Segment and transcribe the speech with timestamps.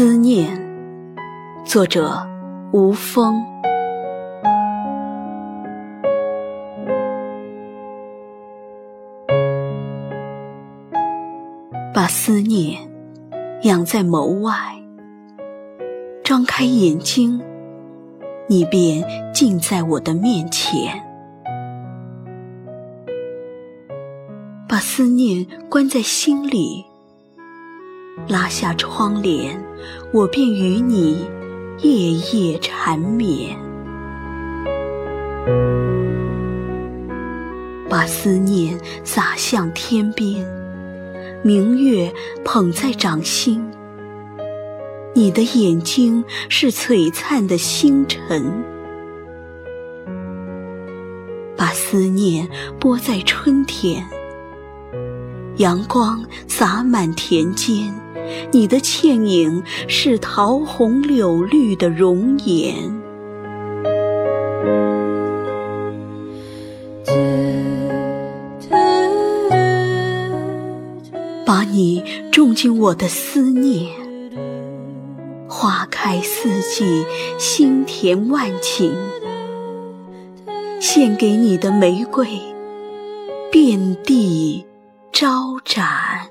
[0.00, 0.56] 思念
[1.64, 2.24] 作者
[2.72, 3.34] 吴峰。
[11.92, 12.80] 把思念
[13.62, 14.54] 养在眸外，
[16.22, 17.42] 张开眼睛，
[18.46, 19.04] 你便
[19.34, 20.94] 近在我的面前。
[24.68, 26.86] 把思念关在心里，
[28.26, 29.62] 拉下窗帘，
[30.12, 31.28] 我便与你。
[31.80, 33.56] 夜夜缠绵，
[37.88, 40.44] 把思念洒向天边，
[41.44, 42.12] 明月
[42.44, 43.64] 捧在掌心。
[45.14, 48.52] 你的眼睛是璀璨的星辰，
[51.56, 52.48] 把思念
[52.80, 54.04] 播在春天，
[55.58, 57.94] 阳光洒满田间。
[58.50, 62.74] 你的倩影是桃红柳绿的容颜，
[71.44, 73.92] 把你种进我的思念，
[75.48, 77.04] 花开四季，
[77.38, 78.92] 心田万顷，
[80.80, 82.26] 献给你的玫瑰，
[83.50, 84.64] 遍地
[85.12, 86.28] 招展。